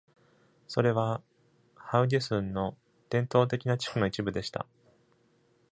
[0.67, 1.21] それは、
[1.75, 2.75] ハウゲスンの
[3.11, 4.65] 伝統的な地区の一部でした。